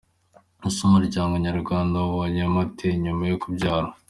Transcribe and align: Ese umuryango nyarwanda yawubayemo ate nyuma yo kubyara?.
Ese 0.67 0.79
umuryango 0.89 1.33
nyarwanda 1.45 1.95
yawubayemo 2.01 2.57
ate 2.65 2.87
nyuma 3.03 3.23
yo 3.31 3.37
kubyara?. 3.43 3.89